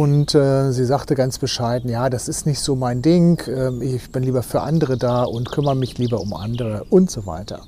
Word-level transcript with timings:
Und 0.00 0.32
äh, 0.36 0.70
sie 0.70 0.84
sagte 0.84 1.16
ganz 1.16 1.40
bescheiden, 1.40 1.90
ja, 1.90 2.08
das 2.08 2.28
ist 2.28 2.46
nicht 2.46 2.60
so 2.60 2.76
mein 2.76 3.02
Ding, 3.02 3.40
äh, 3.48 3.84
ich 3.84 4.12
bin 4.12 4.22
lieber 4.22 4.44
für 4.44 4.60
andere 4.60 4.96
da 4.96 5.24
und 5.24 5.50
kümmere 5.50 5.74
mich 5.74 5.98
lieber 5.98 6.20
um 6.20 6.34
andere 6.34 6.84
und 6.88 7.10
so 7.10 7.26
weiter. 7.26 7.62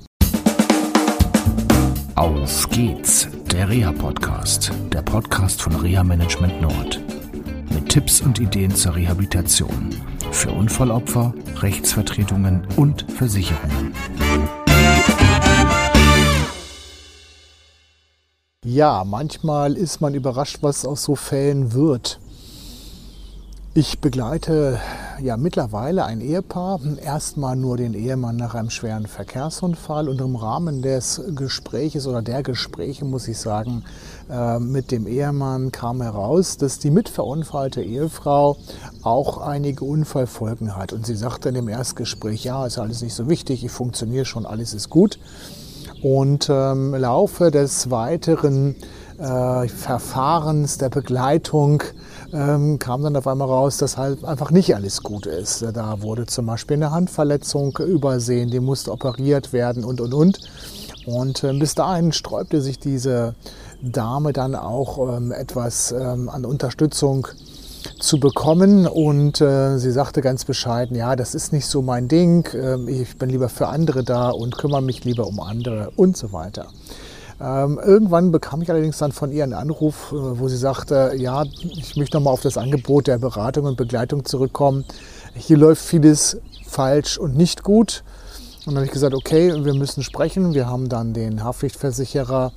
Auf 2.15 2.69
geht's, 2.69 3.27
der 3.51 3.67
Reha-Podcast, 3.67 4.71
der 4.93 5.01
Podcast 5.01 5.61
von 5.61 5.75
Reha 5.75 6.05
Management 6.05 6.61
Nord. 6.61 7.01
Mit 7.69 7.89
Tipps 7.89 8.21
und 8.21 8.39
Ideen 8.39 8.73
zur 8.73 8.95
Rehabilitation 8.95 9.89
für 10.31 10.51
Unfallopfer, 10.51 11.33
Rechtsvertretungen 11.61 12.65
und 12.77 13.11
Versicherungen. 13.11 13.93
Ja, 18.63 19.03
manchmal 19.05 19.75
ist 19.75 19.99
man 19.99 20.13
überrascht, 20.13 20.59
was 20.61 20.85
aus 20.85 21.03
so 21.03 21.15
Fällen 21.15 21.73
wird. 21.73 22.20
Ich 23.73 23.99
begleite 23.99 24.81
ja 25.21 25.37
mittlerweile 25.37 26.03
ein 26.03 26.19
Ehepaar, 26.19 26.81
erstmal 27.01 27.55
nur 27.55 27.77
den 27.77 27.93
Ehemann 27.93 28.35
nach 28.35 28.53
einem 28.53 28.69
schweren 28.69 29.07
Verkehrsunfall 29.07 30.09
und 30.09 30.19
im 30.19 30.35
Rahmen 30.35 30.81
des 30.81 31.21
Gespräches 31.33 32.05
oder 32.05 32.21
der 32.21 32.43
Gespräche, 32.43 33.05
muss 33.05 33.29
ich 33.29 33.37
sagen, 33.37 33.85
äh, 34.29 34.59
mit 34.59 34.91
dem 34.91 35.07
Ehemann 35.07 35.71
kam 35.71 36.01
heraus, 36.01 36.57
dass 36.57 36.79
die 36.79 36.91
mitverunfallte 36.91 37.81
Ehefrau 37.81 38.57
auch 39.03 39.37
einige 39.37 39.85
Unfallfolgen 39.85 40.75
hat. 40.75 40.91
Und 40.91 41.05
sie 41.05 41.15
sagte 41.15 41.47
in 41.47 41.55
dem 41.55 41.69
Erstgespräch, 41.69 42.43
ja, 42.43 42.65
ist 42.65 42.77
alles 42.77 43.01
nicht 43.01 43.13
so 43.13 43.29
wichtig, 43.29 43.63
ich 43.63 43.71
funktioniere 43.71 44.25
schon, 44.25 44.45
alles 44.45 44.73
ist 44.73 44.89
gut. 44.89 45.17
Und 46.03 46.49
ähm, 46.49 46.93
im 46.93 47.01
Laufe 47.01 47.51
des 47.51 47.89
weiteren 47.89 48.75
äh, 49.21 49.67
Verfahrens, 49.67 50.77
der 50.77 50.89
Begleitung, 50.89 51.83
ähm, 52.33 52.79
kam 52.79 53.03
dann 53.03 53.15
auf 53.15 53.27
einmal 53.27 53.47
raus, 53.47 53.77
dass 53.77 53.97
halt 53.97 54.25
einfach 54.25 54.51
nicht 54.51 54.75
alles 54.75 55.03
gut 55.03 55.27
ist. 55.27 55.63
Da 55.73 56.01
wurde 56.01 56.25
zum 56.25 56.47
Beispiel 56.47 56.77
eine 56.77 56.91
Handverletzung 56.91 57.77
übersehen, 57.77 58.49
die 58.49 58.59
musste 58.59 58.91
operiert 58.91 59.53
werden 59.53 59.83
und, 59.83 60.01
und, 60.01 60.13
und. 60.13 60.39
Und 61.05 61.43
äh, 61.43 61.53
bis 61.53 61.75
dahin 61.75 62.11
sträubte 62.11 62.61
sich 62.61 62.79
diese 62.79 63.35
Dame 63.81 64.33
dann 64.33 64.55
auch 64.55 65.15
ähm, 65.15 65.31
etwas 65.31 65.91
ähm, 65.91 66.29
an 66.29 66.45
Unterstützung 66.45 67.27
zu 67.99 68.19
bekommen. 68.19 68.87
Und 68.87 69.41
äh, 69.41 69.77
sie 69.77 69.91
sagte 69.91 70.21
ganz 70.21 70.45
bescheiden, 70.45 70.95
ja, 70.95 71.15
das 71.15 71.35
ist 71.35 71.53
nicht 71.53 71.67
so 71.67 71.81
mein 71.81 72.07
Ding, 72.07 72.47
äh, 72.53 72.77
ich 72.89 73.17
bin 73.17 73.29
lieber 73.29 73.49
für 73.49 73.67
andere 73.67 74.03
da 74.03 74.29
und 74.29 74.57
kümmere 74.57 74.81
mich 74.81 75.03
lieber 75.03 75.27
um 75.27 75.39
andere 75.39 75.91
und 75.95 76.17
so 76.17 76.31
weiter. 76.33 76.67
Ähm, 77.43 77.79
irgendwann 77.83 78.31
bekam 78.31 78.61
ich 78.61 78.69
allerdings 78.69 78.99
dann 78.99 79.11
von 79.11 79.31
ihr 79.31 79.43
einen 79.43 79.53
Anruf, 79.53 80.11
äh, 80.11 80.15
wo 80.15 80.47
sie 80.47 80.57
sagte, 80.57 81.13
ja, 81.15 81.43
ich 81.43 81.95
möchte 81.95 82.17
nochmal 82.17 82.33
auf 82.33 82.41
das 82.41 82.57
Angebot 82.57 83.07
der 83.07 83.17
Beratung 83.17 83.65
und 83.65 83.77
Begleitung 83.77 84.25
zurückkommen. 84.25 84.85
Hier 85.33 85.57
läuft 85.57 85.83
vieles 85.83 86.37
falsch 86.67 87.17
und 87.17 87.35
nicht 87.35 87.63
gut. 87.63 88.03
Und 88.65 88.73
dann 88.73 88.75
habe 88.75 88.85
ich 88.85 88.91
gesagt, 88.91 89.15
okay, 89.15 89.65
wir 89.65 89.73
müssen 89.73 90.03
sprechen. 90.03 90.53
Wir 90.53 90.67
haben 90.67 90.87
dann 90.87 91.13
den 91.13 91.43
Haftpflichtversicherer 91.43 92.51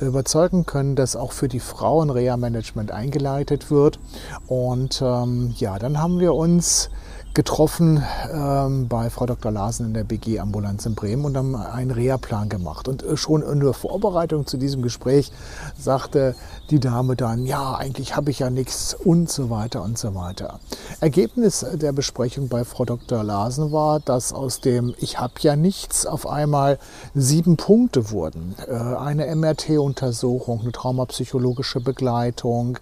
überzeugen 0.00 0.66
können, 0.66 0.94
dass 0.94 1.16
auch 1.16 1.32
für 1.32 1.48
die 1.48 1.58
Frauen 1.58 2.10
Reha-Management 2.10 2.92
eingeleitet 2.92 3.68
wird. 3.68 3.98
Und 4.46 5.02
ähm, 5.02 5.52
ja, 5.58 5.80
dann 5.80 5.98
haben 6.00 6.20
wir 6.20 6.34
uns 6.34 6.90
getroffen 7.34 8.02
ähm, 8.32 8.88
bei 8.88 9.10
Frau 9.10 9.26
Dr. 9.26 9.52
Larsen 9.52 9.86
in 9.86 9.94
der 9.94 10.04
BG-Ambulanz 10.04 10.86
in 10.86 10.94
Bremen 10.94 11.24
und 11.24 11.36
haben 11.36 11.54
einen 11.54 11.90
Reha-Plan 11.90 12.48
gemacht. 12.48 12.88
Und 12.88 13.02
äh, 13.02 13.16
schon 13.16 13.42
in 13.42 13.60
der 13.60 13.72
Vorbereitung 13.72 14.46
zu 14.46 14.56
diesem 14.56 14.82
Gespräch 14.82 15.30
sagte 15.78 16.34
die 16.70 16.80
Dame 16.80 17.16
dann, 17.16 17.46
ja, 17.46 17.74
eigentlich 17.74 18.16
habe 18.16 18.30
ich 18.30 18.40
ja 18.40 18.50
nichts 18.50 18.94
und 18.94 19.30
so 19.30 19.50
weiter 19.50 19.82
und 19.82 19.98
so 19.98 20.14
weiter. 20.14 20.58
Ergebnis 21.00 21.64
der 21.74 21.92
Besprechung 21.92 22.48
bei 22.48 22.64
Frau 22.64 22.84
Dr. 22.84 23.22
Larsen 23.22 23.72
war, 23.72 24.00
dass 24.00 24.32
aus 24.32 24.60
dem 24.60 24.94
Ich 24.98 25.18
habe 25.18 25.34
ja 25.40 25.56
nichts 25.56 26.06
auf 26.06 26.26
einmal 26.26 26.78
sieben 27.14 27.56
Punkte 27.56 28.10
wurden. 28.10 28.54
Äh, 28.66 28.72
eine 28.74 29.34
MRT-Untersuchung, 29.34 30.60
eine 30.62 30.72
traumapsychologische 30.72 31.80
Begleitung, 31.80 32.78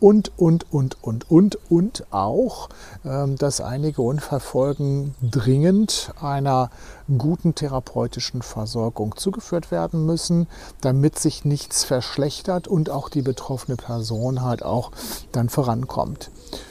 und, 0.00 0.32
und, 0.38 0.72
und, 0.72 0.96
und, 1.02 1.30
und, 1.30 1.58
und 1.70 2.04
auch, 2.10 2.68
ähm, 3.04 3.36
dass 3.36 3.60
einige 3.60 4.02
Unfallfolgen 4.02 5.14
dringend 5.22 6.12
einer 6.20 6.70
guten 7.18 7.54
therapeutischen 7.54 8.42
Versorgung 8.42 9.16
zugeführt 9.16 9.70
werden 9.70 10.06
müssen, 10.06 10.46
damit 10.80 11.18
sich 11.18 11.44
nichts 11.44 11.84
verschlechtert 11.84 12.68
und 12.68 12.90
auch 12.90 13.08
die 13.08 13.22
betroffene 13.22 13.76
Person 13.76 14.42
halt 14.42 14.62
auch 14.64 14.90
dann 15.32 15.48
vorankommt. 15.48 16.30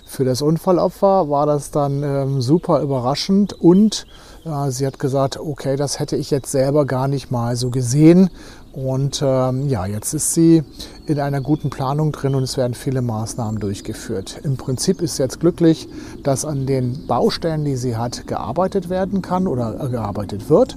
Für 0.09 0.25
das 0.25 0.41
Unfallopfer 0.41 1.29
war 1.29 1.45
das 1.45 1.69
dann 1.69 2.01
ähm, 2.01 2.41
super 2.41 2.81
überraschend 2.81 3.53
und 3.53 4.07
äh, 4.43 4.71
sie 4.71 4.87
hat 4.87 4.97
gesagt, 4.97 5.39
okay, 5.39 5.75
das 5.75 5.99
hätte 5.99 6.15
ich 6.15 6.31
jetzt 6.31 6.51
selber 6.51 6.85
gar 6.85 7.07
nicht 7.07 7.29
mal 7.29 7.55
so 7.55 7.69
gesehen 7.69 8.31
und 8.73 9.21
ähm, 9.23 9.69
ja, 9.69 9.85
jetzt 9.85 10.15
ist 10.15 10.33
sie 10.33 10.63
in 11.05 11.19
einer 11.19 11.41
guten 11.41 11.69
Planung 11.69 12.11
drin 12.11 12.33
und 12.33 12.41
es 12.41 12.57
werden 12.57 12.73
viele 12.73 13.03
Maßnahmen 13.03 13.59
durchgeführt. 13.59 14.41
Im 14.43 14.57
Prinzip 14.57 14.99
ist 15.03 15.17
sie 15.17 15.23
jetzt 15.23 15.39
glücklich, 15.39 15.87
dass 16.23 16.43
an 16.43 16.65
den 16.65 17.05
Baustellen, 17.05 17.63
die 17.63 17.75
sie 17.75 17.95
hat, 17.95 18.25
gearbeitet 18.25 18.89
werden 18.89 19.21
kann 19.21 19.45
oder 19.45 19.79
äh, 19.79 19.89
gearbeitet 19.89 20.49
wird. 20.49 20.75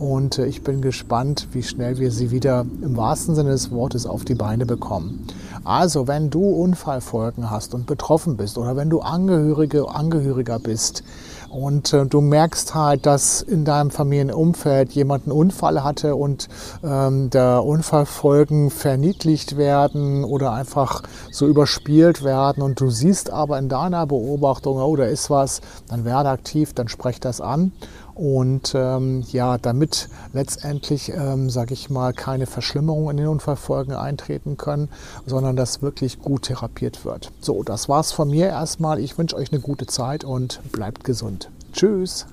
Und 0.00 0.38
äh, 0.38 0.46
ich 0.46 0.62
bin 0.64 0.80
gespannt, 0.80 1.48
wie 1.52 1.62
schnell 1.62 1.98
wir 1.98 2.10
sie 2.10 2.30
wieder 2.30 2.64
im 2.80 2.96
wahrsten 2.96 3.34
Sinne 3.34 3.50
des 3.50 3.70
Wortes 3.70 4.06
auf 4.06 4.24
die 4.24 4.34
Beine 4.34 4.64
bekommen. 4.64 5.26
Also, 5.62 6.08
wenn 6.08 6.30
du 6.30 6.42
Unfallfolgen 6.42 7.50
hast 7.50 7.74
und 7.74 7.86
betroffen 7.86 8.38
bist 8.38 8.56
oder 8.56 8.76
wenn 8.76 8.88
du 8.88 9.00
Angehörige, 9.00 9.90
Angehöriger 9.90 10.58
bist, 10.58 11.04
und 11.50 11.92
äh, 11.92 12.06
du 12.06 12.20
merkst 12.20 12.76
halt, 12.76 13.06
dass 13.06 13.42
in 13.42 13.64
deinem 13.64 13.90
Familienumfeld 13.90 14.92
jemand 14.92 15.24
einen 15.24 15.32
Unfall 15.32 15.82
hatte 15.82 16.14
und 16.14 16.48
ähm, 16.84 17.28
der 17.30 17.64
Unfallfolgen 17.64 18.70
verniedlicht 18.70 19.56
werden 19.56 20.22
oder 20.22 20.52
einfach 20.52 21.02
so 21.32 21.48
überspielt 21.48 22.22
werden 22.22 22.62
und 22.62 22.80
du 22.80 22.88
siehst 22.88 23.30
aber 23.30 23.58
in 23.58 23.68
deiner 23.68 24.06
Beobachtung, 24.06 24.78
oh, 24.78 24.94
da 24.94 25.04
ist 25.04 25.28
was, 25.28 25.60
dann 25.88 26.04
werde 26.04 26.28
aktiv, 26.28 26.72
dann 26.72 26.86
sprech 26.86 27.18
das 27.18 27.40
an. 27.40 27.72
Und 28.20 28.74
ähm, 28.74 29.24
ja, 29.32 29.56
damit 29.56 30.10
letztendlich, 30.34 31.08
ähm, 31.08 31.48
sage 31.48 31.72
ich 31.72 31.88
mal, 31.88 32.12
keine 32.12 32.44
Verschlimmerungen 32.44 33.12
in 33.12 33.16
den 33.16 33.28
Unfallfolgen 33.28 33.94
eintreten 33.94 34.58
können, 34.58 34.90
sondern 35.24 35.56
das 35.56 35.80
wirklich 35.80 36.20
gut 36.20 36.42
therapiert 36.42 37.06
wird. 37.06 37.32
So, 37.40 37.62
das 37.62 37.88
war's 37.88 38.12
von 38.12 38.28
mir 38.28 38.48
erstmal. 38.48 39.00
Ich 39.00 39.16
wünsche 39.16 39.36
euch 39.36 39.52
eine 39.52 39.62
gute 39.62 39.86
Zeit 39.86 40.22
und 40.22 40.60
bleibt 40.70 41.02
gesund. 41.02 41.48
Tschüss. 41.72 42.26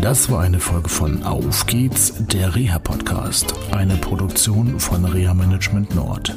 Das 0.00 0.28
war 0.28 0.40
eine 0.40 0.58
Folge 0.58 0.88
von 0.88 1.22
Auf 1.22 1.66
geht's, 1.66 2.14
der 2.18 2.56
Reha-Podcast, 2.56 3.54
eine 3.70 3.94
Produktion 3.94 4.80
von 4.80 5.04
Reha 5.04 5.34
Management 5.34 5.94
Nord. 5.94 6.36